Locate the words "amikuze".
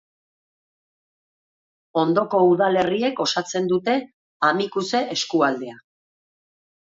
4.49-5.03